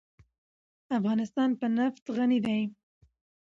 [0.97, 2.61] افغانستان په نفت غني دی.